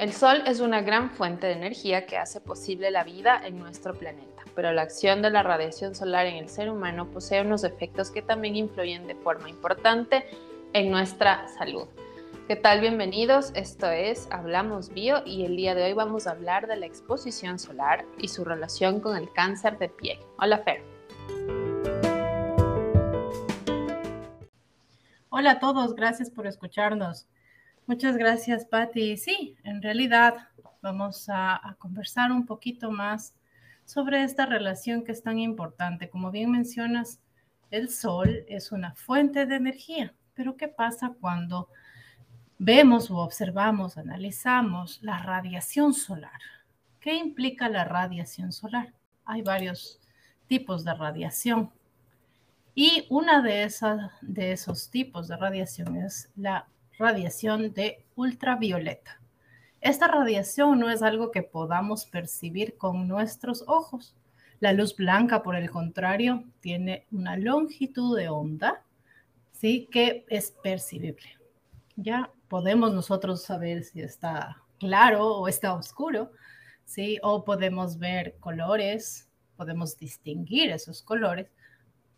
[0.00, 3.92] El Sol es una gran fuente de energía que hace posible la vida en nuestro
[3.92, 8.10] planeta, pero la acción de la radiación solar en el ser humano posee unos efectos
[8.10, 10.24] que también influyen de forma importante
[10.72, 11.86] en nuestra salud.
[12.48, 12.80] ¿Qué tal?
[12.80, 13.52] Bienvenidos.
[13.54, 17.58] Esto es Hablamos Bio y el día de hoy vamos a hablar de la exposición
[17.58, 20.18] solar y su relación con el cáncer de piel.
[20.38, 20.82] Hola, Fer.
[25.28, 27.26] Hola a todos, gracias por escucharnos.
[27.90, 29.16] Muchas gracias, Patti.
[29.16, 30.46] Sí, en realidad
[30.80, 33.34] vamos a, conversar un poquito más
[33.84, 36.08] sobre esta relación que es tan importante.
[36.08, 37.18] Como bien mencionas,
[37.72, 41.68] el sol es una fuente de energía, pero ¿qué pasa cuando
[42.58, 46.40] vemos o observamos, analizamos la radiación solar?
[47.00, 48.94] ¿Qué implica la radiación solar?
[49.24, 49.98] Hay varios
[50.46, 51.72] tipos de radiación.
[52.72, 56.68] Y una de, esas, de esos tipos de radiación es la
[57.00, 59.20] radiación de ultravioleta.
[59.80, 64.14] Esta radiación no es algo que podamos percibir con nuestros ojos.
[64.60, 68.84] La luz blanca, por el contrario, tiene una longitud de onda,
[69.52, 69.88] ¿sí?
[69.90, 71.38] Que es percibible.
[71.96, 76.30] Ya podemos nosotros saber si está claro o está oscuro,
[76.84, 77.18] ¿sí?
[77.22, 81.50] O podemos ver colores, podemos distinguir esos colores,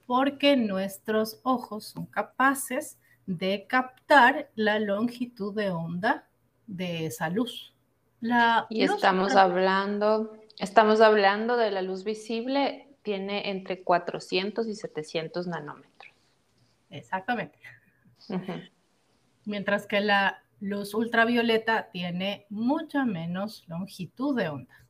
[0.07, 6.27] porque nuestros ojos son capaces de captar la longitud de onda
[6.67, 7.73] de esa luz.
[8.21, 15.47] La y estamos hablando, estamos hablando de la luz visible, tiene entre 400 y 700
[15.47, 16.13] nanómetros.
[16.91, 17.59] Exactamente.
[19.45, 24.85] Mientras que la luz ultravioleta tiene mucha menos longitud de onda.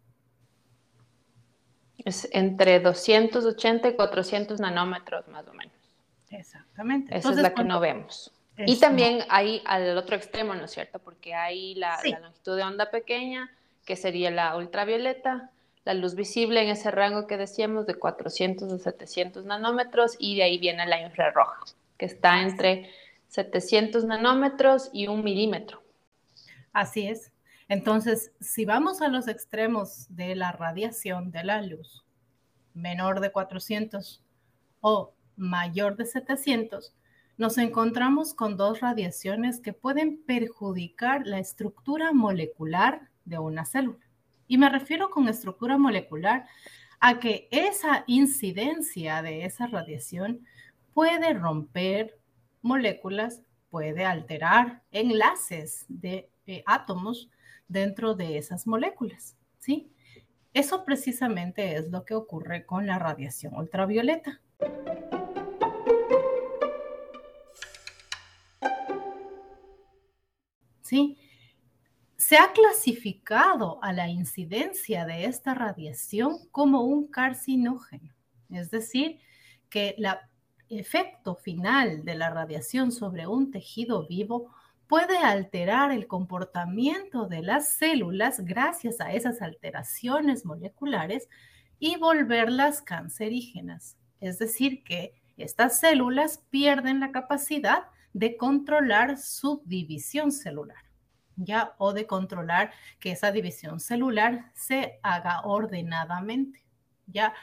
[2.04, 5.81] Es entre 280 y 400 nanómetros más o menos.
[6.32, 7.16] Exactamente.
[7.16, 8.32] Esa es la que no vemos.
[8.56, 10.98] Y también hay al otro extremo, ¿no es cierto?
[10.98, 13.50] Porque hay la, longitud de onda pequeña,
[13.84, 15.50] que sería la ultravioleta,
[15.84, 20.44] la luz visible en ese rango que decíamos de 400 a 700 nanómetros, y de
[20.44, 21.60] ahí viene la infrarroja,
[21.96, 22.90] que está entre
[23.28, 25.82] 700 nanómetros y un milímetro.
[26.72, 27.32] Así es.
[27.68, 32.04] Entonces, si vamos a los extremos de la radiación de la luz,
[32.74, 34.22] menor de 400
[34.82, 36.94] o mayor de 700,
[37.38, 44.06] nos encontramos con dos radiaciones que pueden perjudicar la estructura molecular de una célula.
[44.46, 46.46] Y me refiero con estructura molecular
[47.00, 50.46] a que esa incidencia de esa radiación
[50.94, 52.18] puede romper
[52.60, 57.30] moléculas, puede alterar enlaces de eh, átomos
[57.66, 59.90] dentro de esas moléculas, ¿sí?
[60.54, 64.40] Eso precisamente es lo que ocurre con la radiación ultravioleta.
[70.82, 78.12] Se ha clasificado a la incidencia de esta radiación como un carcinógeno,
[78.50, 79.18] es decir,
[79.68, 80.06] que el
[80.68, 84.52] efecto final de la radiación sobre un tejido vivo
[84.86, 91.28] puede alterar el comportamiento de las células gracias a esas alteraciones moleculares
[91.78, 93.96] y volverlas cancerígenas.
[94.20, 100.84] Es decir, que estas células pierden la capacidad de controlar su división celular,
[101.36, 101.74] ¿ya?
[101.78, 106.64] O de controlar que esa división celular se haga ordenadamente,
[107.06, 107.34] ¿ya?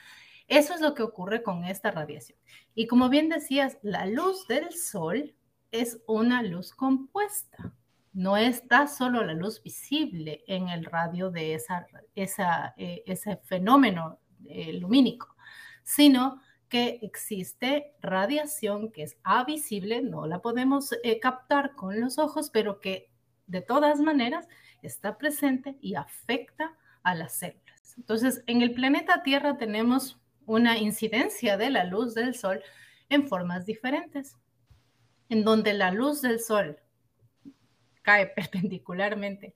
[0.48, 2.40] Eso es lo que ocurre con esta radiación.
[2.74, 5.36] Y como bien decías, la luz del sol
[5.72, 7.74] es una luz compuesta.
[8.14, 14.74] No está solo la luz visible en el radio de esa, eh, ese fenómeno eh,
[14.74, 15.36] lumínico,
[15.84, 22.50] sino que existe radiación que es avisible, no la podemos eh, captar con los ojos,
[22.52, 23.10] pero que
[23.48, 24.48] de todas maneras
[24.82, 27.96] está presente y afecta a las células.
[27.98, 32.62] Entonces, en el planeta Tierra tenemos una incidencia de la luz del Sol
[33.10, 34.38] en formas diferentes,
[35.30, 36.80] en donde la luz del Sol
[38.04, 39.56] cae perpendicularmente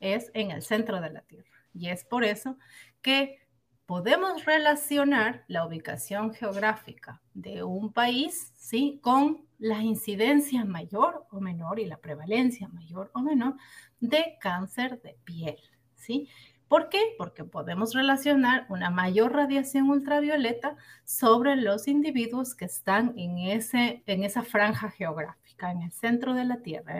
[0.00, 1.48] es en el centro de la Tierra.
[1.74, 2.58] Y es por eso
[3.02, 3.40] que
[3.88, 9.00] podemos relacionar la ubicación geográfica de un país, ¿sí?
[9.02, 13.54] Con la incidencia mayor o menor y la prevalencia mayor o menor
[13.98, 15.56] de cáncer de piel,
[15.94, 16.28] ¿sí?
[16.68, 17.00] ¿Por qué?
[17.16, 20.76] Porque podemos relacionar una mayor radiación ultravioleta
[21.06, 26.44] sobre los individuos que están en, ese, en esa franja geográfica, en el centro de
[26.44, 26.96] la Tierra,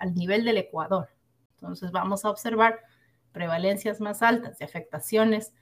[0.00, 1.08] al nivel del Ecuador.
[1.54, 2.82] Entonces vamos a observar
[3.32, 5.54] prevalencias más altas de afectaciones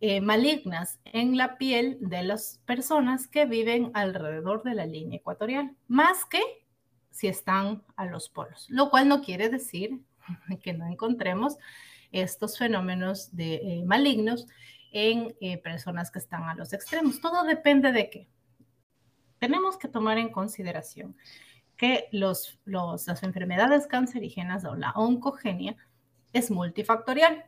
[0.00, 5.74] eh, malignas en la piel de las personas que viven alrededor de la línea ecuatorial,
[5.88, 6.40] más que
[7.10, 10.00] si están a los polos, lo cual no quiere decir
[10.62, 11.56] que no encontremos
[12.12, 14.46] estos fenómenos de, eh, malignos
[14.92, 17.20] en eh, personas que están a los extremos.
[17.20, 18.28] Todo depende de qué.
[19.38, 21.16] Tenemos que tomar en consideración
[21.76, 25.76] que los, las enfermedades cancerígenas o la oncogenia
[26.32, 27.44] es multifactorial.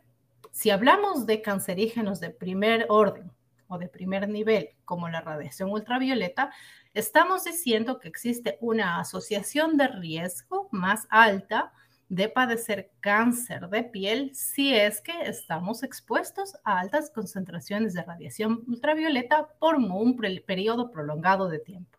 [0.51, 3.31] Si hablamos de cancerígenos de primer orden
[3.69, 6.51] o de primer nivel, como la radiación ultravioleta,
[6.93, 11.73] estamos diciendo que existe una asociación de riesgo más alta
[12.11, 18.65] de padecer cáncer de piel si es que estamos expuestos a altas concentraciones de radiación
[18.67, 21.97] ultravioleta por un periodo prolongado de tiempo.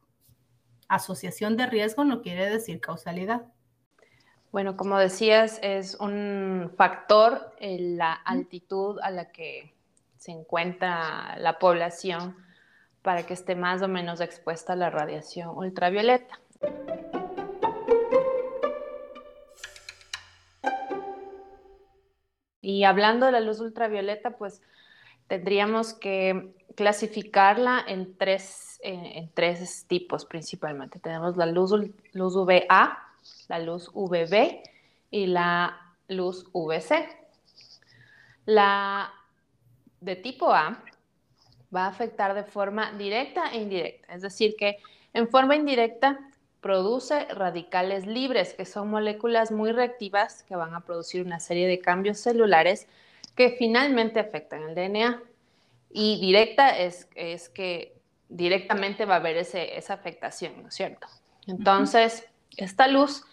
[0.89, 3.45] Asociación de riesgo no quiere decir causalidad.
[4.51, 9.73] Bueno, como decías, es un factor en la altitud a la que
[10.17, 12.35] se encuentra la población
[13.01, 16.41] para que esté más o menos expuesta a la radiación ultravioleta.
[22.59, 24.61] Y hablando de la luz ultravioleta, pues
[25.27, 30.99] tendríamos que clasificarla en tres, en tres tipos principalmente.
[30.99, 31.71] Tenemos la luz,
[32.11, 33.10] luz UVA,
[33.47, 34.61] la luz UVB
[35.09, 37.09] y la luz UVC.
[38.45, 39.13] La
[39.99, 40.83] de tipo A
[41.73, 44.77] va a afectar de forma directa e indirecta, es decir, que
[45.13, 46.19] en forma indirecta
[46.59, 51.79] produce radicales libres, que son moléculas muy reactivas que van a producir una serie de
[51.79, 52.87] cambios celulares
[53.35, 55.21] que finalmente afectan el DNA.
[55.89, 57.97] Y directa es, es que
[58.29, 61.07] directamente va a haber ese, esa afectación, ¿no es cierto?
[61.47, 62.25] Entonces,
[62.57, 63.23] esta luz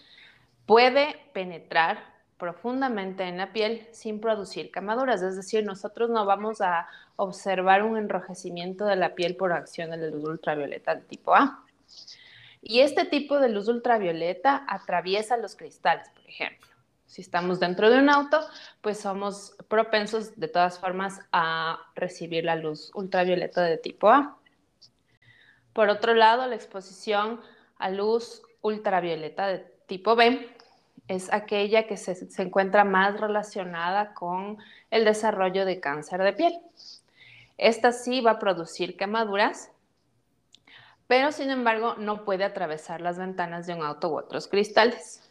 [0.67, 1.99] puede penetrar
[2.39, 6.87] profundamente en la piel sin producir quemaduras, es decir, nosotros no vamos a
[7.17, 11.65] observar un enrojecimiento de la piel por acción de la luz ultravioleta del tipo A.
[12.63, 16.69] Y este tipo de luz ultravioleta atraviesa los cristales, por ejemplo.
[17.07, 18.39] Si estamos dentro de un auto,
[18.83, 24.37] pues somos propensos de todas formas a recibir la luz ultravioleta de tipo A.
[25.73, 27.41] Por otro lado, la exposición
[27.79, 30.49] a luz ultravioleta de tipo B
[31.07, 34.59] es aquella que se, se, encuentra más relacionada con
[34.91, 36.61] el desarrollo de cáncer de piel.
[37.57, 39.71] Esta sí va a producir quemaduras
[41.09, 45.23] pero sin embargo no puede atravesar las ventanas de un auto u otros cristales.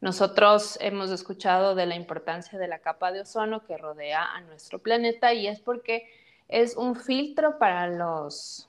[0.00, 4.78] Nosotros hemos escuchado de la importancia de la capa de ozono que rodea a nuestro
[4.78, 6.08] planeta y es porque
[6.48, 8.68] es un filtro para, los,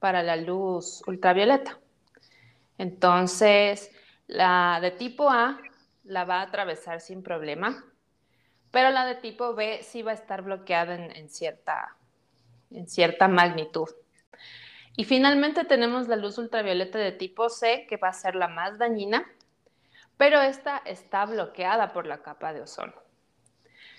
[0.00, 1.78] para la luz ultravioleta.
[2.78, 3.90] Entonces,
[4.26, 5.60] la de tipo A
[6.04, 7.84] la va a atravesar sin problema,
[8.70, 11.96] pero la de tipo B sí va a estar bloqueada en, cierta,
[12.70, 13.88] en cierta magnitud.
[14.96, 18.78] Y finalmente tenemos la luz ultravioleta de tipo C, que va a ser la más
[18.78, 19.24] dañina,
[20.16, 22.94] pero esta está bloqueada por la capa de ozono.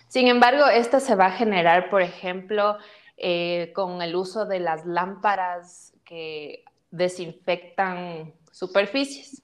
[0.08, 2.78] Sin embargo, esta se va a generar, por ejemplo,
[3.18, 9.44] eh, con el uso de las lámparas que desinfectan superficies.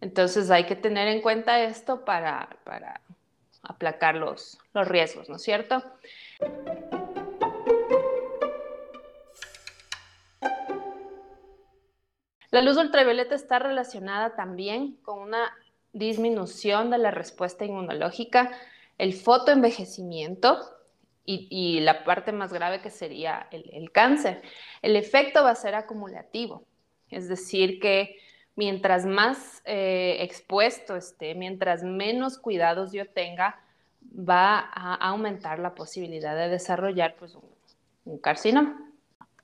[0.00, 2.48] Entonces hay que tener en cuenta esto para,
[3.62, 5.82] aplacar los, los riesgos, ¿no es cierto?
[12.50, 15.52] La luz ultravioleta está relacionada también con una
[15.92, 18.52] disminución de la respuesta inmunológica,
[18.96, 20.58] el fotoenvejecimiento
[21.24, 24.42] y, y la parte más grave que sería el, cáncer.
[24.80, 26.64] El efecto va a ser acumulativo,
[27.10, 28.16] es decir, que
[28.56, 33.60] mientras más eh, expuesto esté, mientras menos cuidados yo tenga,
[34.02, 37.36] va a aumentar la posibilidad de desarrollar pues,
[38.04, 38.90] un, carcinoma.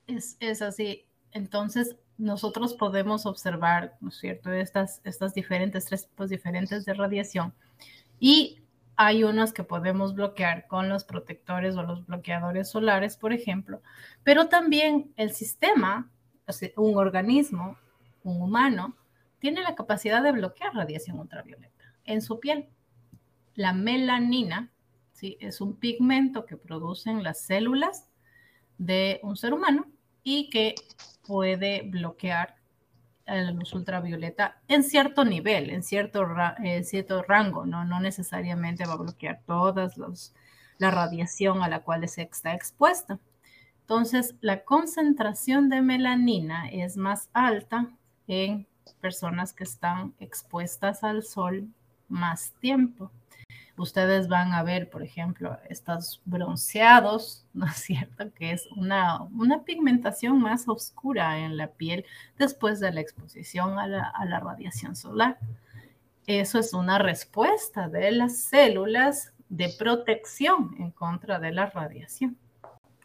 [0.06, 1.04] Es, es así.
[1.32, 7.52] Entonces, nosotros podemos observar, ¿no es cierto?, estas, estas diferentes, tres tipos diferentes de radiación.
[8.20, 8.62] Y
[8.96, 13.82] hay unos que podemos bloquear con los protectores o los bloqueadores solares, por ejemplo,
[14.22, 16.10] pero también el sistema,
[16.76, 17.76] un organismo,
[18.22, 18.96] un humano,
[19.38, 22.68] tiene la capacidad de bloquear radiación ultravioleta en su piel.
[23.54, 24.70] La melanina
[25.12, 25.36] ¿sí?
[25.40, 28.08] es un pigmento que producen las células
[28.78, 29.86] de un ser humano
[30.22, 30.74] y que
[31.26, 32.56] puede bloquear
[33.26, 36.26] la luz ultravioleta en cierto nivel, en cierto,
[36.82, 37.84] cierto rango, ¿no?
[37.84, 39.90] no necesariamente va a bloquear toda
[40.78, 43.18] la radiación a la cual se está expuesta.
[43.84, 47.90] Entonces, la concentración de melanina es más alta
[48.26, 48.66] en
[49.00, 51.68] personas que están expuestas al sol
[52.08, 53.10] más tiempo
[53.76, 58.32] ustedes van a ver, por ejemplo, estos bronceados, ¿no es cierto?
[58.34, 62.04] Que es una, una pigmentación más oscura en la piel
[62.38, 65.38] después de la exposición a la, a la radiación solar.
[66.26, 72.36] eso es una respuesta de las células de protección en contra de la radiación.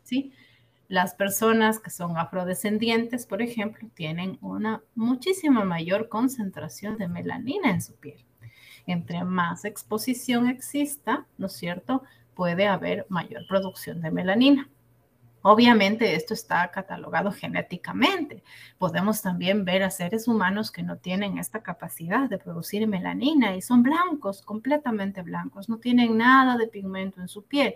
[0.04, 0.34] ¿sí?
[0.90, 7.84] Las personas que son afrodescendientes, por ejemplo, tienen una muchísima mayor concentración de melanina en
[7.84, 8.26] su piel.
[8.88, 12.02] Entre más exposición exista, ¿no es cierto?
[12.34, 14.68] Puede haber mayor producción de melanina.
[15.44, 18.44] Obviamente esto está catalogado genéticamente.
[18.80, 23.62] Podemos también ver a seres humanos que no tienen esta capacidad de producir melanina y
[23.62, 27.76] son blancos, completamente blancos, no tienen nada de pigmento en su piel.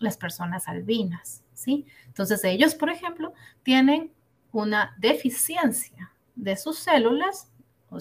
[0.00, 1.86] Las personas albinas, ¿sí?
[2.06, 4.12] Entonces ellos, por ejemplo, tienen
[4.50, 7.52] una deficiencia de sus células,
[7.90, 7.98] o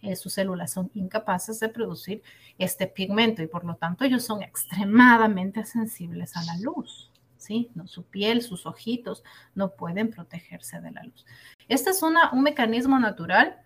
[0.00, 2.22] eh, sus células son incapaces de producir
[2.58, 7.12] este pigmento y por lo tanto ellos son extremadamente sensibles a la luz.
[7.74, 11.26] No, su piel, sus ojitos no pueden protegerse de la luz.
[11.68, 13.56] Este es una, un mecanismo natural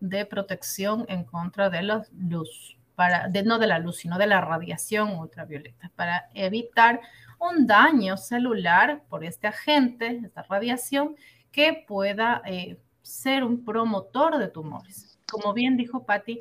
[0.00, 4.40] de protección en contra de la luz, para, no de la luz, sino de la
[4.40, 7.00] radiación ultravioleta, para evitar
[7.42, 11.16] un daño celular por este agente, esta radiación,
[11.50, 15.18] que pueda eh, ser un promotor de tumores.
[15.30, 16.38] Como bien dijo Patti,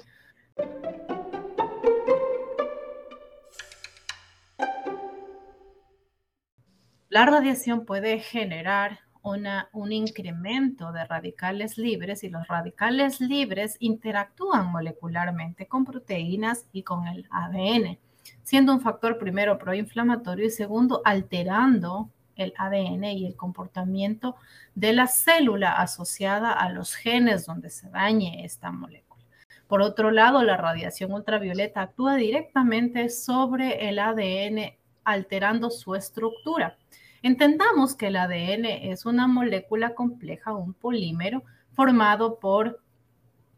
[7.11, 15.67] La radiación puede generar un incremento de radicales libres y los radicales libres interactúan molecularmente
[15.67, 17.99] con proteínas y con el ADN,
[18.43, 24.35] siendo un factor primero proinflamatorio y segundo alterando el ADN y el comportamiento
[24.75, 29.23] de la célula asociada a los genes donde se dañe esta molécula.
[29.67, 34.73] Por otro lado, la radiación ultravioleta actúa directamente sobre el ADN
[35.03, 36.77] alterando su estructura
[37.23, 42.80] Entendamos que el ADN es una molécula compleja, un polímero formado por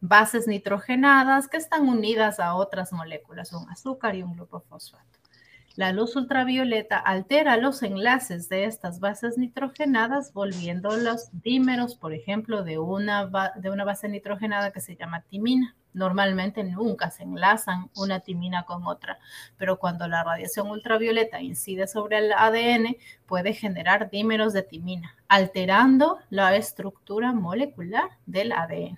[0.04, 5.06] bases nitrogenadas que están unidas a otras moléculas, un azúcar y un glupofosfato.
[5.76, 12.64] La luz ultravioleta altera los enlaces de estas bases nitrogenadas, volviendo los dímeros, por ejemplo,
[12.64, 15.74] de una, de una base nitrogenada que se llama timina.
[15.94, 19.20] Normalmente nunca se enlazan una timina con otra,
[19.58, 26.20] pero cuando la radiación ultravioleta incide sobre el ADN, puede generar dímeros de timina, alterando
[26.30, 28.98] la estructura molecular del ADN.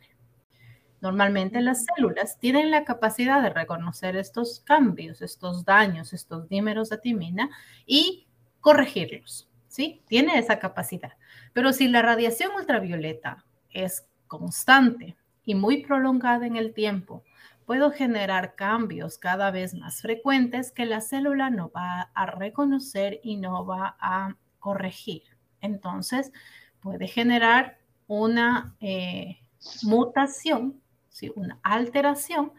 [1.06, 6.98] Normalmente las células tienen la capacidad de reconocer estos cambios, estos daños, estos dímeros de
[6.98, 7.50] timina
[7.86, 8.26] y
[8.60, 9.48] corregirlos.
[9.68, 10.02] ¿Sí?
[10.08, 11.14] Tiene esa capacidad.
[11.54, 17.24] Pero si la radiación ultravioleta es constante, y muy prolongada en el tiempo,
[17.66, 23.38] puedo generar cambios cada vez más frecuentes que la célula no va a reconocer y
[23.38, 25.24] no va a corregir.
[25.62, 26.32] Entonces,
[26.80, 29.40] puede generar una eh,
[29.84, 30.82] mutación,
[31.16, 31.32] ¿sí?
[31.34, 32.52] una alteración,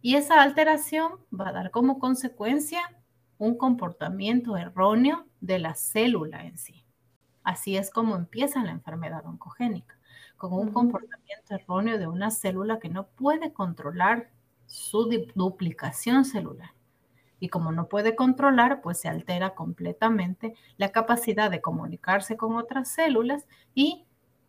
[0.00, 2.80] y esa alteración va a dar como consecuencia
[3.36, 6.84] un comportamiento erróneo de la célula en sí.
[7.42, 9.98] Así es como empieza la enfermedad oncogénica
[10.36, 14.30] con un comportamiento erróneo de una célula que no puede controlar
[14.66, 16.70] su duplicación celular.
[17.40, 22.88] Y como no puede controlar, pues se altera completamente la capacidad de comunicarse con otras
[22.88, 24.04] células y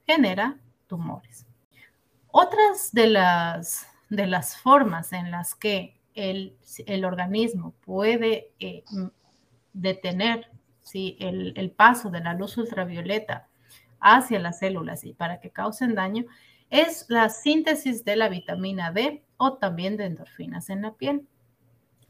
[0.05, 1.46] genera tumores.
[2.31, 6.55] Otras de las, de las formas en las que el,
[7.05, 8.84] organismo puede eh,
[9.74, 10.50] detener
[10.93, 13.48] el, el paso de la luz ultravioleta
[14.00, 16.25] hacia las células y para que causen daño
[16.69, 21.27] es la síntesis de la vitamina D o también de endorfinas en la piel.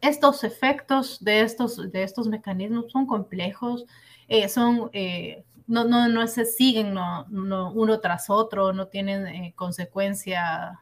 [0.02, 3.86] Estos efectos de estos, de estos mecanismos son complejos,
[4.28, 6.96] eh, son, eh, no, no, no, se siguen
[7.30, 10.80] uno tras otro, no tienen eh, consecuencia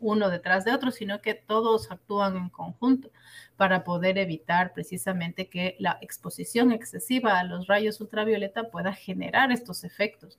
[0.00, 3.10] uno detrás de otro, sino que todos actúan en conjunto
[3.56, 9.84] para poder evitar precisamente que la exposición excesiva a los rayos ultravioleta pueda generar estos
[9.84, 10.38] efectos.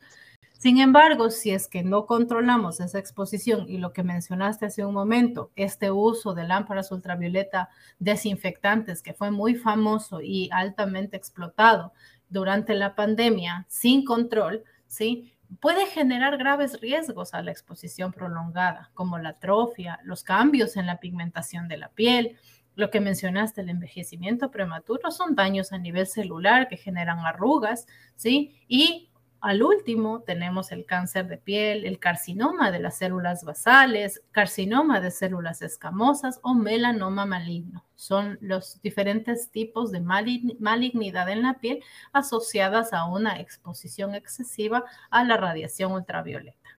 [0.58, 4.94] Sin embargo, si es que no controlamos esa exposición y lo que mencionaste hace un
[4.94, 11.94] momento, este uso de lámparas ultravioleta desinfectantes que fue muy famoso y altamente explotado
[12.32, 15.32] durante la pandemia sin control, ¿sí?
[15.60, 21.00] puede generar graves riesgos a la exposición prolongada, como la atrofia, los cambios en la
[21.00, 22.38] pigmentación de la piel,
[22.76, 27.86] lo que mencionaste, el envejecimiento prematuro, son daños a nivel celular que generan arrugas,
[28.16, 28.56] ¿sí?
[28.68, 29.11] Y
[29.42, 35.10] al último, tenemos el cáncer de piel, el carcinoma de las células basales, carcinoma de
[35.10, 37.84] células escamosas o melanoma maligno.
[37.96, 41.84] Son los diferentes tipos de malignidad en la piel
[42.14, 46.70] asociadas a una exposición excesiva a la radiación ultravioleta.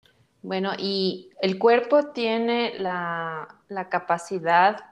[0.43, 4.85] Bueno, y el cuerpo tiene la, la capacidad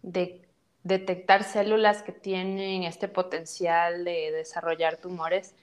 [0.00, 0.48] de
[0.82, 5.54] detectar células que tienen este potencial de desarrollar tumores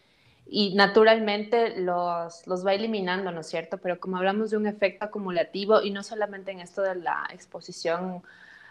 [0.52, 3.78] y naturalmente los, los, va eliminando, ¿no es cierto?
[3.78, 8.24] Pero como hablamos de un efecto acumulativo y no solamente en esto de la exposición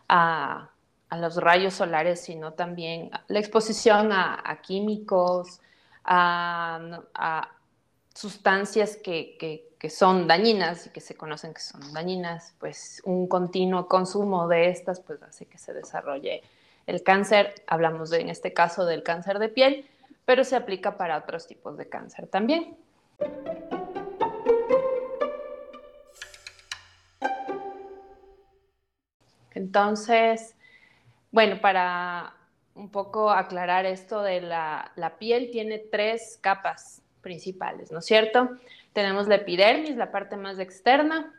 [0.09, 0.71] a,
[1.09, 5.61] a los rayos solares, sino también la exposición a, químicos,
[6.05, 7.49] a, a
[8.13, 13.29] sustancias que, que, que, son dañinas y que se conocen que son dañinas, pues un
[13.29, 16.43] continuo consumo de estas pues hace que se desarrolle
[16.87, 17.55] el cáncer.
[17.69, 19.89] Hablamos de, en este caso del cáncer de piel,
[20.29, 22.77] pero se aplica para otros tipos de cáncer también.
[29.55, 30.55] Entonces,
[31.31, 32.35] bueno, para
[32.75, 38.51] un poco aclarar esto de la, la piel, tiene tres capas principales, ¿no es cierto?
[38.93, 41.33] Tenemos la epidermis, la parte más externa,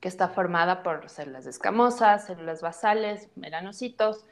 [0.00, 4.26] que está formada por células escamosas, células basales, melanocitos.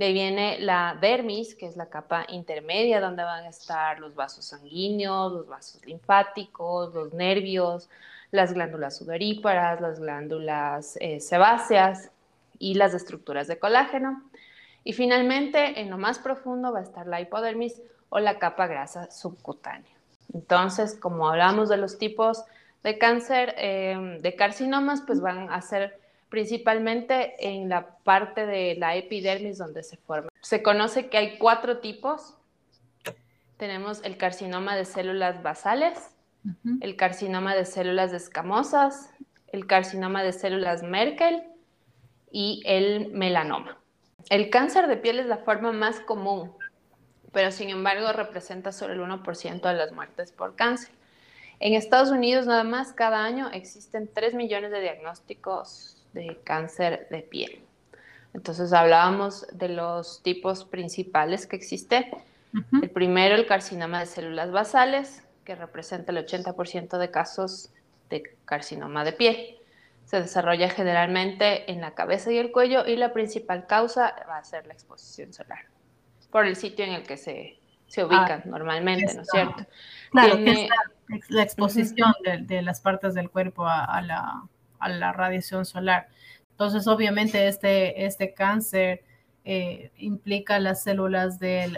[0.00, 4.14] De ahí viene la dermis, que es la capa intermedia donde van a estar los
[4.14, 7.90] vasos sanguíneos, los vasos linfáticos, los nervios,
[8.30, 12.12] las glándulas sudoríparas, las glándulas eh, sebáceas
[12.58, 14.22] y las estructuras de colágeno.
[14.84, 19.10] Y finalmente, en lo más profundo va a estar la hipodermis o la capa grasa
[19.10, 19.92] subcutánea.
[20.32, 22.42] Entonces, como hablamos de los tipos
[22.82, 25.99] de cáncer, eh, de carcinomas, pues van a ser
[26.30, 30.30] principalmente en la parte de la epidermis donde se forma.
[30.40, 32.36] Se conoce que hay cuatro tipos.
[33.58, 36.14] Tenemos el carcinoma de células basales,
[36.80, 39.10] el carcinoma de células escamosas,
[39.48, 41.42] el carcinoma de células Merkel
[42.30, 43.78] y el melanoma.
[44.30, 46.52] El cáncer de piel es la forma más común
[47.32, 50.90] pero sin embargo representa solo el 1% de las muertes por cáncer.
[51.60, 57.22] En Estados Unidos nada más cada año existen 3 millones de diagnósticos de cáncer de
[57.22, 57.60] piel.
[58.34, 62.06] Entonces hablábamos de los tipos principales que existen.
[62.82, 67.70] El primero, el carcinoma de células basales, que representa el 80% de casos
[68.08, 69.56] de carcinoma de piel.
[70.04, 74.44] Se desarrolla generalmente en la cabeza y el cuello y la principal causa va a
[74.44, 75.70] ser la exposición solar
[76.30, 79.66] por el sitio en el que se, se ubican ah, normalmente, ¿no es cierto?
[80.10, 80.38] Claro,
[81.28, 84.42] la exposición de, las partes del cuerpo a, la,
[84.80, 86.08] a, la, radiación solar.
[86.50, 89.02] Entonces, obviamente, este, este cáncer
[89.44, 91.68] eh, implica las células de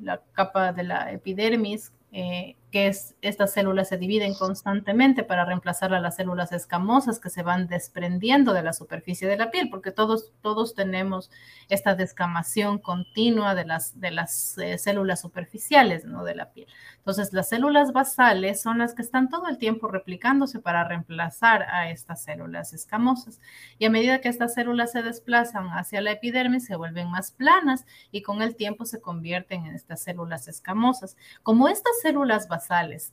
[0.00, 5.92] la capa de la epidermis, eh, que es, estas células se dividen constantemente para reemplazar
[5.92, 9.92] a las células escamosas que se van desprendiendo de la superficie de la piel, porque
[9.92, 11.30] todos, todos tenemos
[11.68, 16.24] esta descamación continua de las, de las eh, células superficiales ¿no?
[16.24, 16.66] de la piel.
[16.96, 21.90] Entonces, las células basales son las que están todo el tiempo replicándose para reemplazar a
[21.90, 23.38] estas células escamosas.
[23.78, 27.84] Y a medida que estas células se desplazan hacia la epidermis, se vuelven más planas
[28.10, 31.18] y con el tiempo se convierten en estas células escamosas.
[31.42, 32.61] Como estas células basales,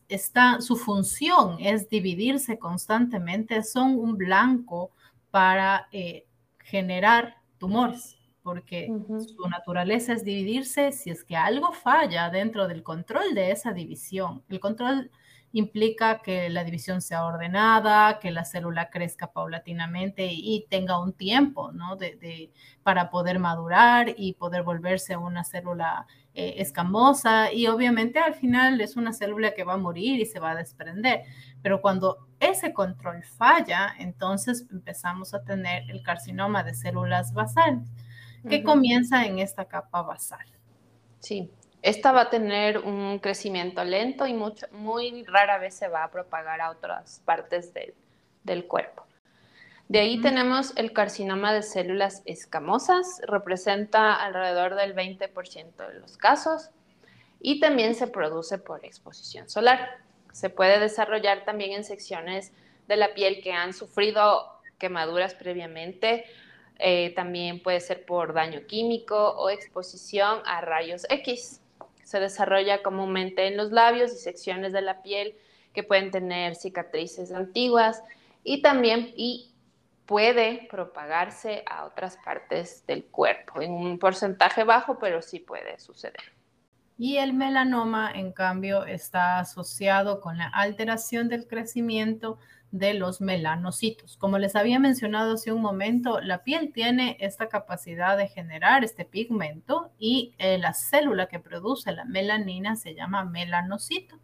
[0.08, 4.92] está, su función es dividirse constantemente, son un blanco
[5.32, 6.26] para eh,
[6.60, 8.90] generar tumores porque
[9.36, 14.44] su naturaleza es dividirse si es que algo falla dentro del control de esa división.
[14.50, 15.12] El control
[15.52, 21.72] implica que la división sea ordenada, que la célula crezca paulatinamente y tenga un tiempo
[21.72, 21.96] ¿no?
[21.96, 26.08] de, para poder madurar y poder volverse una célula
[26.40, 30.40] eh, escamosa y obviamente al final es una célula que va a morir y se
[30.40, 31.24] va a desprender.
[31.62, 37.90] Pero cuando ese control falla, entonces empezamos a tener el carcinoma de células basales
[38.48, 40.46] que comienza en esta capa basal.
[41.20, 46.06] Sí, esta va a tener un crecimiento lento y mucho, muy rara vez se va
[46.06, 49.06] a propagar a otras partes del, cuerpo.
[49.90, 56.70] De ahí tenemos el carcinoma de células escamosas, representa alrededor del 20% de los casos
[57.42, 59.98] y también se produce por exposición solar.
[60.32, 62.54] Se puede desarrollar también en secciones
[62.88, 64.46] de la piel que han sufrido
[64.78, 66.24] quemaduras previamente
[66.80, 71.62] eh, también puede ser por daño químico o exposición a rayos X.
[72.04, 75.36] Se desarrolla comúnmente en los labios y secciones de la piel
[75.74, 78.02] que pueden tener cicatrices antiguas
[78.46, 79.49] y también y
[80.10, 86.34] puede propagarse a otras partes del cuerpo en un porcentaje bajo, pero sí puede suceder.
[86.98, 92.40] Y el melanoma, en cambio, está asociado con la alteración del crecimiento
[92.72, 94.18] de los melanocitos.
[94.18, 99.06] Como les había mencionado hace un momento, la piel tiene esta capacidad de generar este
[99.06, 104.18] pigmento y eh, la célula que produce la melanina se llama melanocito.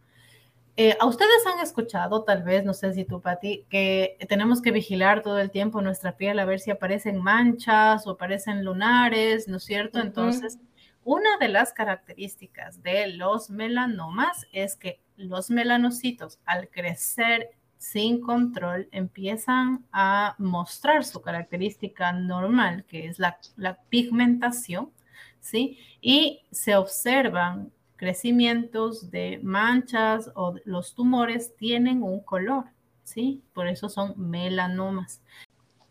[0.78, 4.72] Eh, a ustedes han escuchado, tal vez, no sé si tú, Pati, que tenemos que
[4.72, 9.58] vigilar todo el tiempo nuestra piel a ver si aparecen manchas o aparecen lunares, ¿no
[9.58, 10.00] es cierto?
[10.00, 10.60] Entonces,
[11.06, 18.90] una de las características de los melanomas es que los melanocitos al crecer sin control
[18.92, 24.92] empiezan a mostrar su característica normal, que es la, la pigmentación,
[25.40, 25.78] ¿sí?
[26.02, 32.66] Y se observan crecimientos de manchas o los tumores tienen un color,
[33.04, 33.42] ¿sí?
[33.54, 35.22] Por eso son melanomas.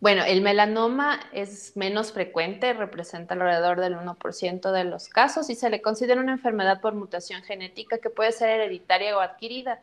[0.00, 5.70] Bueno, el melanoma es menos frecuente, representa alrededor del 1% de los casos y se
[5.70, 9.80] le considera una enfermedad por mutación genética que puede ser hereditaria o adquirida.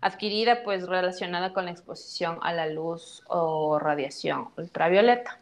[0.00, 5.40] Adquirida pues relacionada con la exposición a la luz o radiación ultravioleta.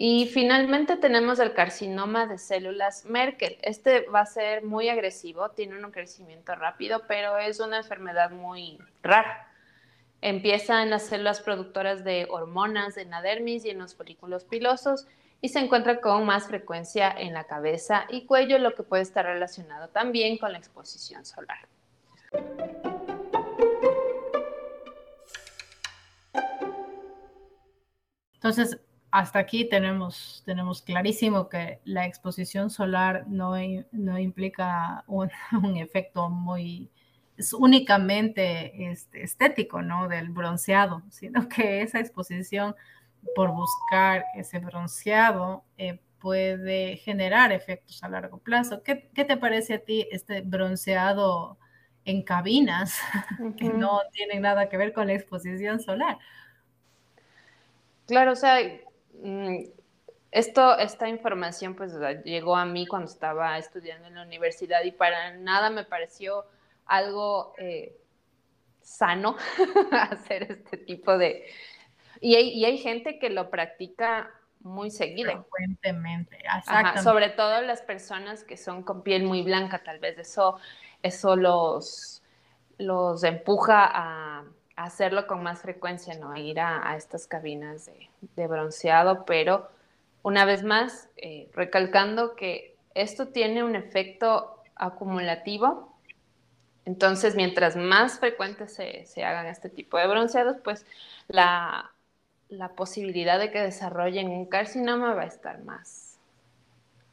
[0.00, 3.58] Y finalmente tenemos el carcinoma de células Merkel.
[3.62, 8.78] Este va a ser muy agresivo, tiene un crecimiento rápido, pero es una enfermedad muy
[9.02, 9.50] rara.
[10.20, 15.08] Empieza en las células productoras de hormonas en la dermis y en los folículos pilosos
[15.40, 19.26] y se encuentra con más frecuencia en la cabeza y cuello, lo que puede estar
[19.26, 21.66] relacionado también con la exposición solar.
[28.34, 28.78] Entonces,
[29.18, 33.54] hasta aquí tenemos, tenemos clarísimo que la exposición solar no,
[33.90, 35.30] no implica un,
[35.76, 36.88] efecto muy,
[37.36, 40.06] es únicamente este, estético, ¿no?
[40.06, 42.76] Del bronceado, sino que esa exposición
[43.34, 48.84] por buscar ese bronceado eh, puede generar efectos a largo plazo.
[48.84, 51.58] ¿Qué, ¿Qué, te parece a ti este bronceado
[52.04, 53.00] en cabinas
[53.56, 56.18] que no tienen nada que ver con la exposición solar?
[58.06, 58.58] Claro, o sea,
[60.30, 65.36] esto, esta información pues llegó a mí cuando estaba estudiando en la universidad y para
[65.36, 66.44] nada me pareció
[66.86, 67.96] algo eh,
[68.82, 69.36] sano
[69.92, 71.46] hacer este tipo de...
[72.20, 74.28] Y hay, gente que lo practica
[74.60, 75.30] muy seguido.
[75.30, 76.38] Frecuentemente,
[77.00, 80.58] sobre todo las personas que son con piel muy blanca, tal vez eso,
[81.00, 82.24] eso los,
[82.76, 84.44] los empuja a
[84.78, 86.36] hacerlo con más frecuencia, ¿no?
[86.36, 87.90] Ir a, estas cabinas
[88.36, 89.68] de, bronceado, pero
[90.22, 95.98] una vez más, eh, recalcando que esto tiene un efecto acumulativo.
[96.84, 100.86] Entonces, mientras más frecuentes se, hagan este tipo de bronceados, pues
[101.26, 101.90] la,
[102.48, 106.18] la posibilidad de que desarrollen un carcinoma va a estar más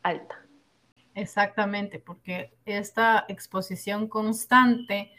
[0.03, 0.39] alta.
[1.15, 5.11] Exactamente, porque esta exposición constante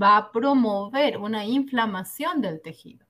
[0.00, 3.06] va a promover una inflamación del tejido.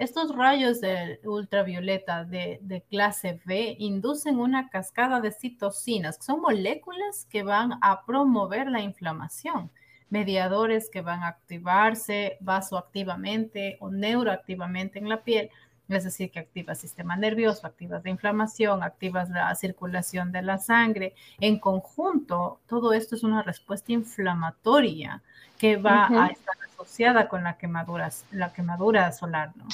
[0.00, 7.26] Estos rayos de ultravioleta de, clase B inducen una cascada de citocinas, que son moléculas
[7.28, 9.70] que van a promover la inflamación,
[10.08, 15.50] mediadores que van a activarse vasoactivamente o neuroactivamente en la piel,
[15.96, 20.58] es decir, que activa el sistema nervioso, activas la inflamación, activas la circulación de la
[20.58, 21.14] sangre.
[21.40, 25.22] En conjunto, todo esto es una respuesta inflamatoria
[25.58, 29.52] que va a estar asociada con la quemadura, la quemadura solar.
[29.56, 29.66] ¿no?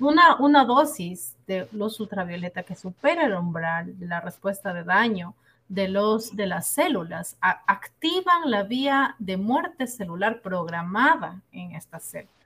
[0.00, 5.34] Una, una dosis de luz ultravioleta que supera el umbral de la respuesta de daño
[5.68, 12.43] de, los, de las células activan la vía de muerte celular programada en estas células.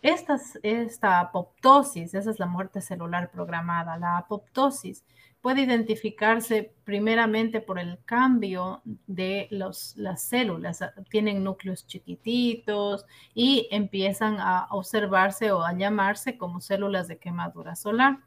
[0.00, 5.04] Esta, apoptosis, esa es la muerte celular programada, la apoptosis
[5.40, 10.84] puede identificarse primeramente por el cambio de los, las células.
[11.10, 18.18] Tienen núcleos chiquititos y empiezan a observarse o a llamarse como células de quemadura solar.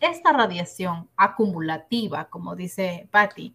[0.00, 3.54] Esta radiación acumulativa, como dice Patty,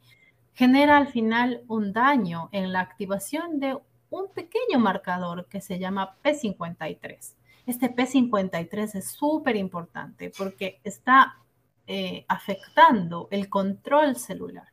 [0.53, 3.77] genera al final un daño en la activación de
[4.12, 7.34] un pequeño marcador que se llama P53.
[7.65, 11.38] Este P53 es súper importante porque está
[11.88, 14.67] eh, afectando el control celular.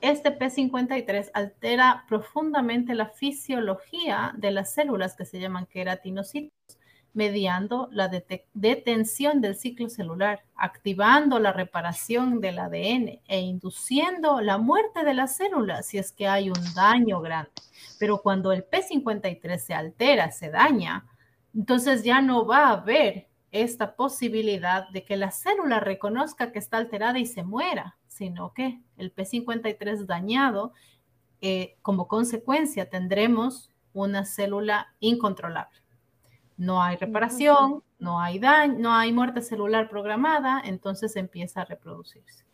[0.00, 6.78] Este P53 altera profundamente la fisiología de las células que se llaman queratinocitos,
[7.14, 15.04] mediando la detención del ciclo celular, activando la reparación del ADN e induciendo la muerte
[15.04, 17.52] de las células si es que hay un daño grande.
[17.98, 21.06] Pero cuando el P53 se altera, se daña,
[21.54, 26.78] entonces ya no va a haber esta posibilidad de que la célula reconozca que está
[26.78, 30.72] alterada y se muera, sino que el P53 dañado,
[31.42, 35.81] eh, como consecuencia tendremos una célula incontrolable.
[36.56, 42.44] No hay reparación, no hay daño, no hay muerte celular programada, entonces empieza a reproducirse.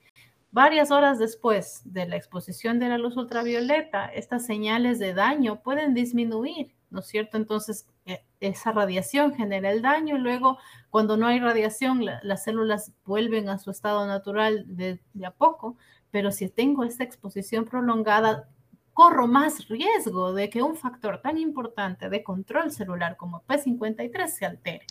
[0.50, 5.94] varias horas después de la exposición de la luz ultravioleta, estas señales de daño pueden
[5.94, 7.36] disminuir, ¿no es cierto?
[7.36, 10.58] Entonces, e, esa radiación genera el daño y luego,
[10.90, 15.76] cuando no hay radiación, las células vuelven a su estado natural de, de a poco,
[16.10, 18.48] pero si tengo esta exposición prolongada,
[18.98, 24.44] corro más riesgo de que un factor tan importante de control celular como P53 se
[24.44, 24.86] altere.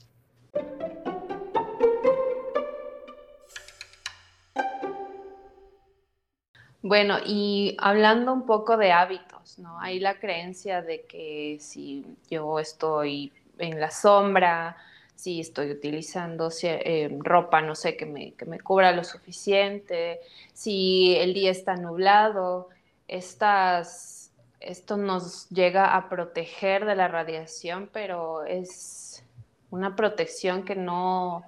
[6.81, 9.77] Bueno, y hablando un poco de hábitos, ¿no?
[9.81, 14.77] Hay la creencia de que si yo estoy en la sombra,
[15.15, 20.21] si estoy utilizando eh, ropa, no sé, que me, que me cubra lo suficiente,
[20.53, 22.69] si el día está nublado,
[23.07, 29.23] estas, esto nos llega a proteger de la radiación, pero es
[29.69, 31.43] una protección que no,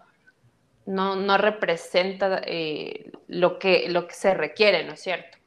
[0.86, 5.38] no, representa eh, lo, que, lo que se requiere, ¿no es cierto?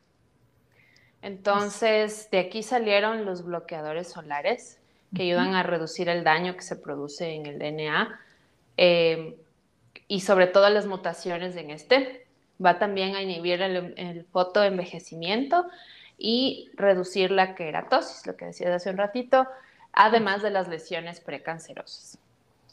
[1.20, 4.80] Entonces, de aquí salieron los bloqueadores solares
[5.14, 8.20] que ayudan a reducir el daño que se produce en el DNA
[8.76, 9.36] eh,
[10.08, 12.26] y sobre todo las mutaciones en este.
[12.64, 15.66] Va también a inhibir el, el fotoenvejecimiento
[16.18, 19.46] y reducir la queratosis, lo que decías hace un ratito,
[19.92, 22.18] además de las lesiones precancerosas.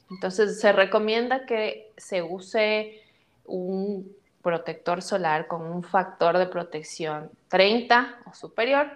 [0.10, 3.02] Entonces, se recomienda que se use
[3.46, 8.90] un protector solar con un factor de protección 30 o superior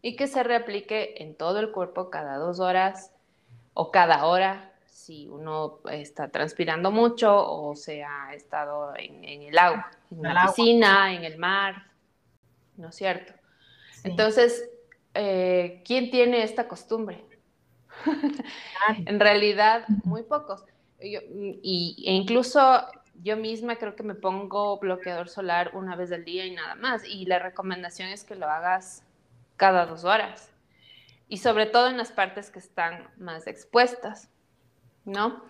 [0.00, 3.12] y que se reaplique en todo el cuerpo cada dos horas
[3.74, 9.90] o cada hora si uno está transpirando mucho o se ha estado en, el agua,
[10.10, 11.86] en la piscina, en el mar,
[12.76, 13.32] ¿no es cierto?
[14.04, 14.68] Entonces,
[15.14, 17.24] eh, ¿quién tiene esta costumbre?
[19.06, 20.64] en realidad, muy pocos.
[21.00, 22.60] y, e incluso
[23.22, 27.04] yo misma creo que me pongo bloqueador solar una vez al día y nada más.
[27.04, 29.04] Y la recomendación es que lo hagas
[29.56, 30.50] cada dos horas.
[31.28, 34.28] Y sobre todo en las partes que están más expuestas,
[35.04, 35.44] ¿no?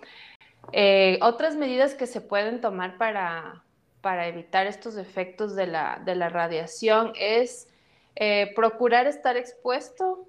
[0.72, 3.64] Eh, otras medidas que se pueden tomar para,
[4.00, 7.68] para evitar estos efectos de la, de la radiación es
[8.14, 10.26] eh, procurar estar expuesto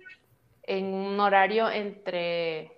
[0.63, 2.71] en un horario entre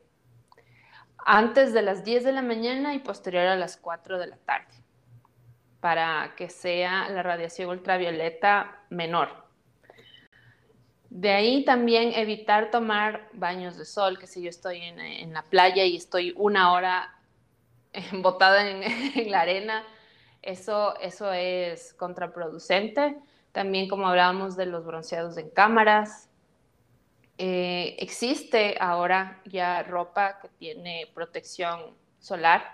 [1.18, 4.74] antes de las 10 de la mañana y posterior a las 4 de la tarde,
[5.80, 9.46] para que sea la radiación ultravioleta menor.
[11.10, 15.86] De ahí también evitar tomar baños de sol, que si yo estoy en, la playa
[15.86, 17.16] y estoy una hora
[18.12, 18.84] botada en,
[19.16, 19.84] en, la arena,
[20.42, 23.18] eso, eso es contraproducente.
[23.56, 26.30] También como hablábamos de los bronceados en cámaras,
[27.38, 32.66] eh, existe ahora ya ropa que tiene protección solar.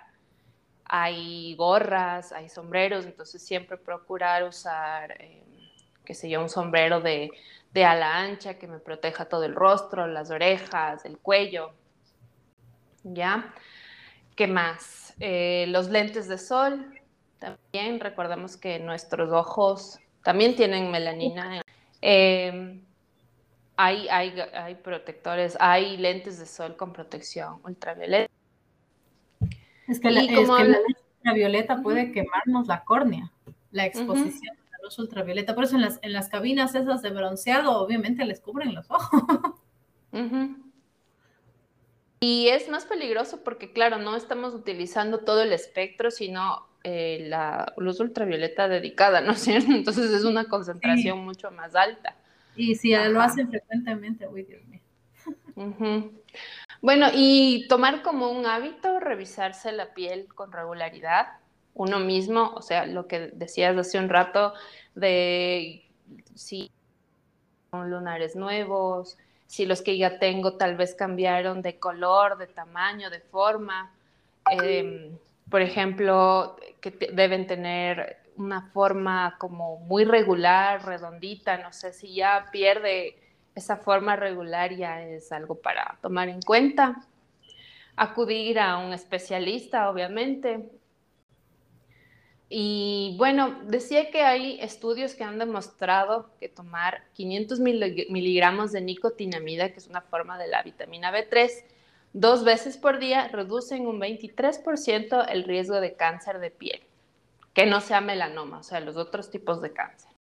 [0.85, 5.43] Hay gorras, hay sombreros, entonces siempre procurar usar, eh,
[6.03, 7.29] qué yo, un sombrero de,
[7.71, 11.75] de ala ancha que me proteja todo el rostro, las orejas, el cuello.
[13.03, 13.53] ¿Ya?
[14.35, 15.13] ¿Qué más?
[15.19, 16.99] Eh, los lentes de sol.
[17.37, 21.61] También recordemos que nuestros ojos también tienen melanina.
[22.01, 22.81] Eh,
[23.77, 28.31] hay, hay, protectores, hay lentes de sol con protección ultravioleta.
[29.87, 30.49] Es que, la, luz
[31.17, 33.31] ultravioleta puede quemarnos la córnea,
[33.71, 35.55] la exposición a la luz ultravioleta.
[35.55, 39.23] Por eso en las, en las cabinas esas de bronceado, obviamente les cubren los ojos.
[42.19, 47.73] Y es más peligroso porque, claro, no estamos utilizando todo el espectro, sino eh, la
[47.77, 49.71] luz ultravioleta dedicada, ¿no es cierto?
[49.71, 52.15] Entonces es una concentración mucho más alta.
[52.55, 56.11] Y si lo hacen frecuentemente, uy, Dios mío.
[56.81, 61.27] Bueno, y tomar como un hábito revisarse la piel con regularidad,
[61.73, 64.53] uno mismo, o sea, lo que decías hace un rato
[64.95, 65.85] de
[66.35, 66.71] si
[67.69, 69.17] son lunares nuevos,
[69.47, 73.93] si los que ya tengo tal vez cambiaron de color, de tamaño, de forma.
[74.49, 75.17] Em,
[75.51, 82.47] por ejemplo, que deben tener una forma como muy regular, redondita, no sé si ya
[82.51, 83.17] pierde
[83.53, 87.05] esa forma regular, ya es algo para tomar en cuenta.
[87.97, 90.71] Acudir a un especialista, obviamente.
[92.47, 99.71] Y bueno, decía que hay estudios que han demostrado que tomar 500 miligramos de nicotinamida,
[99.71, 101.49] que es una forma de la vitamina B3,
[102.13, 106.81] dos veces por día reduce en un 23% el riesgo de cáncer de piel
[107.53, 110.11] que no sea melanoma, o sea, los otros tipos de cáncer.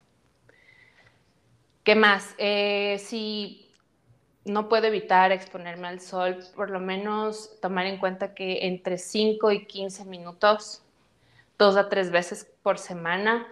[1.85, 2.35] ¿Qué más?
[2.39, 3.71] Eh, si
[4.45, 9.53] no puedo evitar exponerme al sol, por lo menos tomar en cuenta que entre 5
[9.53, 10.83] y 15 minutos,
[11.59, 13.47] dos a tres veces por semana,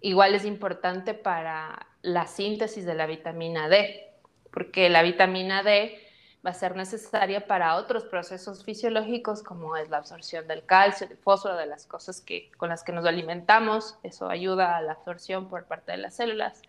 [0.00, 4.10] igual es importante para la síntesis de la vitamina D,
[4.50, 5.98] porque la vitamina D
[6.44, 11.16] va a ser necesaria para otros procesos fisiológicos como es la absorción del calcio, del
[11.16, 13.96] fósforo, de las cosas que, con las que nos alimentamos.
[14.02, 16.60] Eso ayuda a la absorción por parte de las células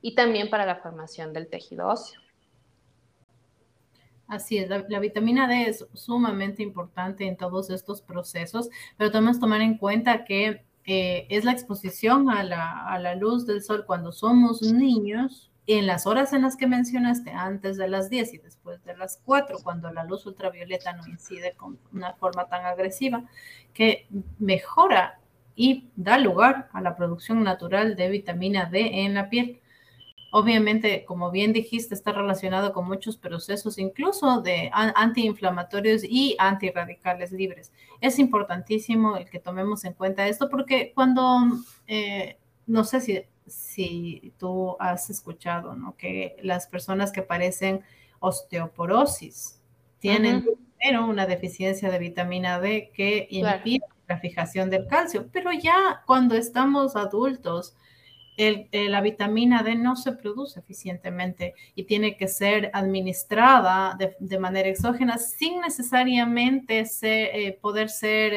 [0.00, 2.20] y también para la formación del tejido óseo.
[4.28, 9.40] Así es, la, vitamina D es sumamente importante en todos estos procesos, pero tenemos que
[9.40, 13.84] tomar en cuenta que eh, es la exposición a la, a la luz del sol
[13.86, 18.38] cuando somos niños en las horas en las que mencionaste, antes de las 10 y
[18.38, 23.24] después de las 4, cuando la luz ultravioleta no incide con una forma tan agresiva,
[23.74, 24.06] que
[24.38, 25.20] mejora
[25.56, 29.60] y da lugar a la producción natural de vitamina D en la piel.
[30.30, 37.72] Obviamente, como bien dijiste, está relacionado con muchos procesos, incluso de antiinflamatorios y antirradicales libres.
[38.00, 41.40] Es importantísimo el que tomemos en cuenta esto porque cuando,
[41.86, 45.96] eh, no sé si si tú has escuchado, ¿no?
[45.96, 47.82] Que las personas que padecen
[48.20, 49.60] osteoporosis
[49.98, 50.44] tienen
[50.78, 56.36] primero una deficiencia de vitamina D que impide la fijación del calcio, pero ya cuando
[56.36, 57.74] estamos adultos,
[58.36, 64.68] el, la vitamina D no se produce eficientemente y tiene que ser administrada de, manera
[64.68, 68.34] exógena sin necesariamente eh, poder ser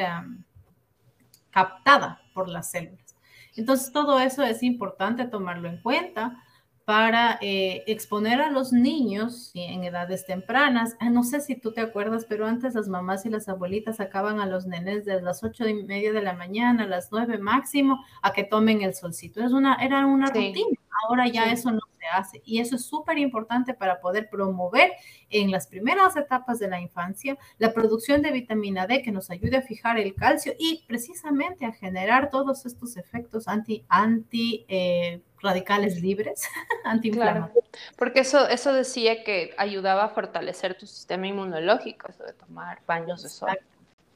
[1.52, 3.09] captada por las células.
[3.56, 6.44] Entonces, todo eso es importante tomarlo en cuenta
[6.90, 10.96] para eh, exponer a los niños en edades tempranas.
[11.00, 14.40] Ah, no sé si tú te acuerdas, pero antes las mamás y las abuelitas sacaban
[14.40, 18.04] a los nenes de las ocho y media de la mañana a las nueve máximo
[18.24, 19.40] a que tomen el solcito.
[19.44, 20.80] Es una, era una rutina.
[21.08, 22.42] Ahora ya eso no se hace.
[22.46, 24.92] Y eso es súper importante para poder promover
[25.30, 29.58] en las primeras etapas de la infancia la producción de vitamina D que nos ayude
[29.58, 36.02] a fijar el calcio y precisamente a generar todos estos efectos anti, anti eh, radicales
[36.02, 36.48] libres,
[36.86, 37.70] antiinflamatorios.
[37.98, 43.24] porque eso, eso decía que ayudaba a fortalecer tu sistema inmunológico, eso de tomar baños
[43.24, 43.58] de sol.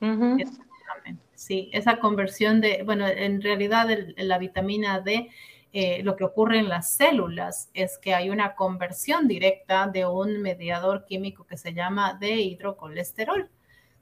[0.01, 1.23] Exactamente.
[1.33, 5.29] Sí, esa conversión de, bueno, en realidad la vitamina D
[5.75, 10.39] eh, lo que ocurre en las células es que hay una conversión directa de un
[10.39, 13.49] mediador químico que se llama de hidrocolesterol.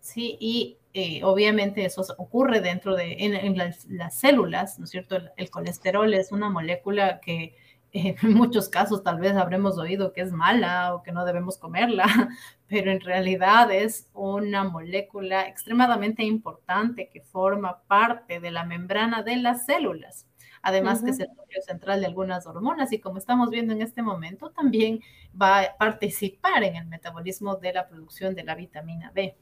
[0.01, 0.37] ¿sí?
[0.41, 5.17] Y eh, obviamente eso ocurre dentro de en, las, células, ¿no es cierto?
[5.37, 7.55] El, colesterol es una molécula que
[7.93, 11.57] eh, en muchos casos tal vez habremos oído que es mala o que no debemos
[11.57, 12.05] comerla,
[12.67, 19.37] pero en realidad es una molécula extremadamente importante que forma parte de la membrana de
[19.37, 20.25] las células
[20.61, 24.01] además que es el núcleo central de algunas hormonas y como estamos viendo en este
[24.01, 25.01] momento, también
[25.39, 29.35] va a participar en el metabolismo de la producción de la vitamina B.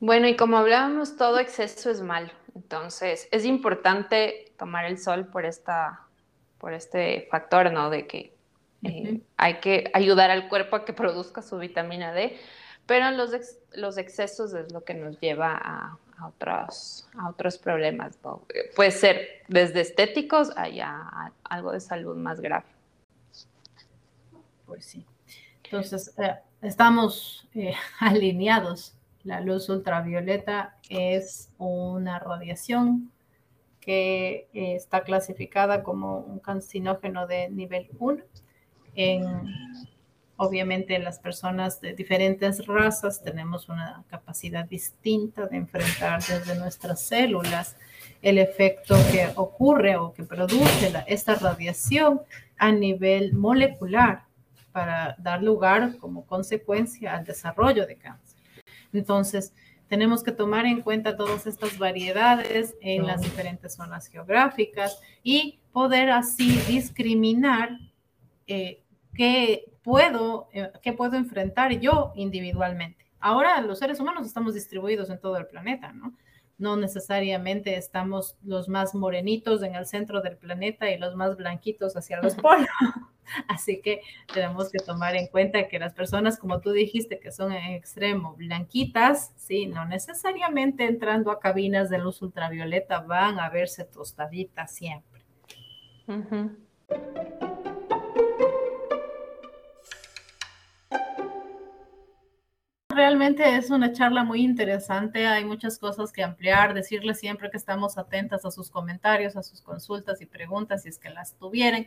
[0.00, 2.30] Bueno, y como hablábamos, todo exceso es malo.
[2.54, 6.06] Entonces, es importante tomar el sol por, esta,
[6.58, 7.90] por este factor, ¿no?
[7.90, 8.34] De que
[8.84, 12.38] eh, hay que ayudar al cuerpo a que produzca su vitamina D,
[12.88, 13.30] pero los,
[13.74, 18.18] los excesos es lo que nos lleva a, otros, a otros problemas.
[18.74, 22.64] Puede ser desde estéticos a algo de salud más grave.
[24.64, 25.04] Pues sí.
[25.64, 28.94] Entonces, eh, estamos eh, alineados.
[29.22, 33.12] La luz ultravioleta es una radiación
[33.80, 38.22] que eh, está clasificada como un carcinógeno de nivel 1
[38.94, 39.22] en
[40.40, 47.76] Obviamente las personas de diferentes razas tenemos una capacidad distinta de enfrentar desde nuestras células
[48.22, 52.20] el efecto que ocurre o que produce esta radiación
[52.56, 54.26] a nivel molecular
[54.70, 58.38] para dar lugar como consecuencia al desarrollo de cáncer.
[58.92, 59.52] Entonces,
[59.88, 66.10] tenemos que tomar en cuenta todas estas variedades en las diferentes zonas geográficas y poder
[66.10, 67.70] así discriminar
[68.46, 68.82] eh,
[69.14, 73.06] qué puedo, eh, qué puedo enfrentar yo individualmente.
[73.20, 76.14] Ahora los seres humanos estamos distribuidos en todo el planeta, ¿no?
[76.58, 81.96] No necesariamente estamos los más morenitos en el centro del planeta y los más blanquitos
[81.96, 82.68] hacia los polos.
[83.48, 84.02] Así que
[84.34, 88.34] tenemos que tomar en cuenta que las personas, como tú dijiste, que son en extremo
[88.34, 95.22] blanquitas, sí, no necesariamente entrando a cabinas de luz ultravioleta van a verse tostaditas siempre.
[102.98, 105.26] Realmente es una charla muy interesante.
[105.26, 106.74] Hay muchas cosas que ampliar.
[106.74, 110.98] Decirle siempre que estamos atentas a sus comentarios, a sus consultas y preguntas, si es
[110.98, 111.86] que las tuvieran,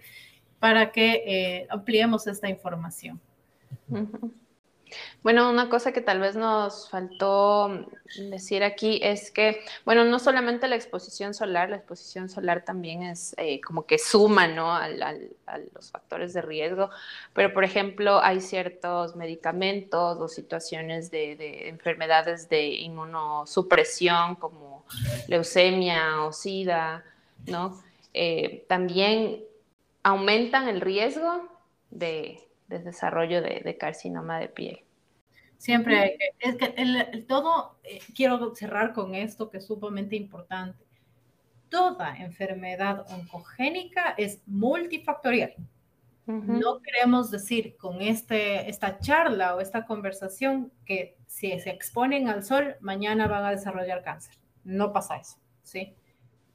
[0.60, 3.20] para que eh, ampliemos esta información.
[5.24, 7.88] Bueno, una cosa que tal vez nos faltó
[8.30, 13.34] decir aquí es que, bueno, no solamente la exposición solar, la exposición solar también es
[13.38, 14.74] eh, como que suma, ¿no?
[14.74, 14.90] a
[15.74, 16.90] los factores de riesgo,
[17.34, 24.86] pero por ejemplo hay ciertos medicamentos o situaciones de, enfermedades de inmunosupresión como
[25.28, 27.04] leucemia o sida,
[27.48, 27.82] ¿no?
[28.14, 29.44] Eh, también
[30.04, 31.48] aumentan el riesgo
[31.90, 34.84] de de desarrollo de, carcinoma de piel.
[35.58, 40.16] Siempre hay que, es que el, todo, eh, quiero cerrar con esto que es sumamente
[40.16, 40.84] importante.
[41.70, 45.54] Toda enfermedad oncogénica es multifactorial.
[46.28, 52.44] No queremos decir con este, esta charla o esta conversación que si se exponen al
[52.44, 54.36] sol, mañana van a desarrollar cáncer.
[54.64, 55.94] No pasa eso, ¿sí?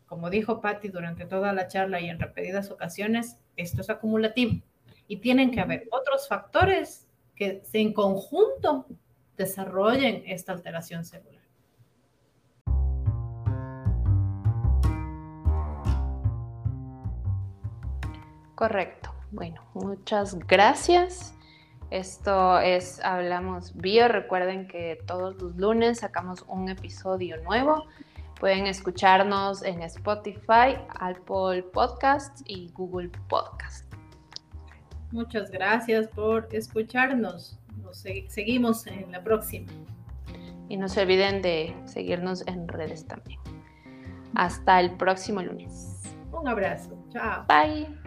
[0.07, 4.63] Como dijo Patty durante toda la charla y en repetidas ocasiones, esto es acumulativo
[5.09, 8.87] y tienen que haber otros factores que en conjunto
[9.37, 11.37] desarrollen esta alteración celular.
[18.55, 19.13] Correcto.
[19.33, 21.35] Bueno, muchas gracias.
[21.91, 24.09] Esto es Hablamos Bio.
[24.09, 27.85] Recuerden que todos los lunes sacamos un episodio nuevo.
[28.41, 33.86] Pueden escucharnos en Spotify, Apple Podcasts y Google Podcasts.
[35.17, 37.59] Muchas gracias por escucharnos.
[37.83, 39.67] Nos seguimos en la próxima.
[40.69, 43.41] Y no se olviden de seguirnos en redes también.
[44.35, 46.03] Hasta el próximo lunes.
[46.31, 47.03] Un abrazo.
[47.09, 47.47] Chao.
[47.49, 48.06] Bye.